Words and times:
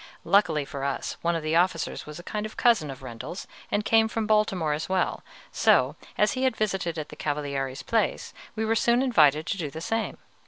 Luckily 0.23 0.65
for 0.65 0.83
us, 0.83 1.17
one 1.21 1.35
of 1.35 1.43
the 1.43 1.55
officers 1.55 2.07
was 2.07 2.17
a 2.17 2.23
kind 2.23 2.43
of 2.47 2.57
cousin 2.57 2.89
of 2.89 3.03
Rendel's, 3.03 3.45
and 3.69 3.85
came 3.85 4.07
from 4.07 4.25
Baltimore 4.25 4.73
as 4.73 4.89
well, 4.89 5.21
so, 5.51 5.95
as 6.17 6.31
he 6.31 6.41
had 6.41 6.57
visited 6.57 6.97
at 6.97 7.09
the 7.09 7.15
Cavaliere's 7.15 7.83
place, 7.83 8.33
we 8.55 8.65
were 8.65 8.73
soon 8.75 9.03
invited 9.03 9.45
to 9.45 9.59
do 9.59 9.69
the 9.69 9.79
same. 9.79 10.17